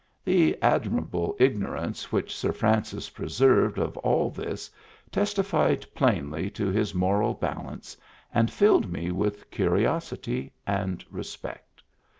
The 0.25 0.57
admirable 0.63 1.35
ignorance 1.39 2.11
which 2.11 2.33
Sir 2.35 2.51
Francis 2.53 3.11
preserved 3.11 3.77
of 3.77 3.95
all 3.97 4.31
this 4.31 4.67
testified 5.11 5.85
plainly 5.93 6.49
to 6.49 6.69
his 6.69 6.95
moral 6.95 7.35
balance, 7.35 7.95
and 8.33 8.49
filled 8.49 8.91
me 8.91 9.11
with 9.11 9.51
curiosity 9.51 10.53
and 10.65 11.05
respect. 11.11 11.83